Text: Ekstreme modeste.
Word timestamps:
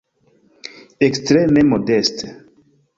Ekstreme 1.09 1.67
modeste. 1.69 2.35